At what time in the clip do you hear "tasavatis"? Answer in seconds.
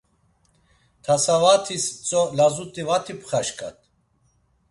1.03-1.85